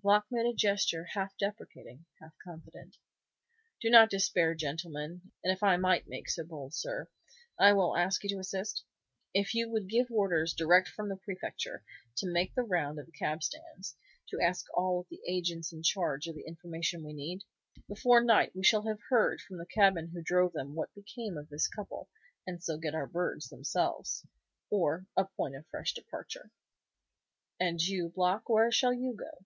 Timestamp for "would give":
9.68-10.08